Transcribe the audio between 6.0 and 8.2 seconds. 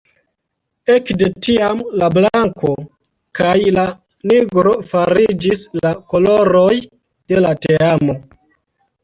koloroj de la teamo.